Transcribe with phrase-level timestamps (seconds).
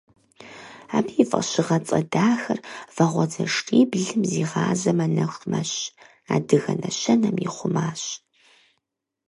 [0.97, 2.59] Абы и фӀэщыгъэцӀэ дахэр
[2.95, 5.71] «Вагъуэзэшиблым зигъазэмэ, нэху мэщ»
[6.33, 8.03] адыгэ нэщэнэм ихъумащ.